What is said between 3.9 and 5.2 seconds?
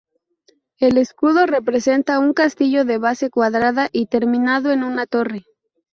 y terminado en una